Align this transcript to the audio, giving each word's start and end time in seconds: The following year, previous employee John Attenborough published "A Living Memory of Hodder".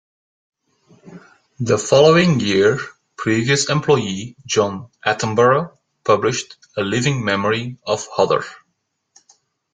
The 1.59 1.77
following 1.77 2.39
year, 2.39 2.79
previous 3.17 3.69
employee 3.69 4.35
John 4.47 4.89
Attenborough 5.05 5.77
published 6.03 6.57
"A 6.75 6.81
Living 6.81 7.23
Memory 7.23 7.77
of 7.85 8.07
Hodder". 8.11 8.43